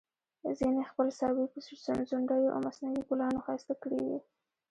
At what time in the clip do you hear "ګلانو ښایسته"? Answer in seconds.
3.09-3.73